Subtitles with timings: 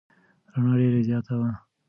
[0.53, 1.51] رڼا ډېره زیاته وه.